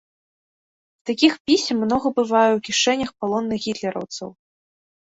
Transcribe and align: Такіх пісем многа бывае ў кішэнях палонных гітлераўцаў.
Такіх 1.09 1.33
пісем 1.51 1.77
многа 1.85 2.07
бывае 2.17 2.45
ў 2.53 2.59
кішэнях 2.69 3.09
палонных 3.23 3.59
гітлераўцаў. 3.69 4.29